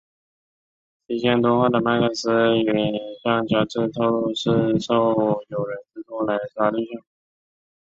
[1.07, 2.27] 期间多话的麦克斯
[3.23, 7.03] 向乔治透露是受友人之托来杀对象。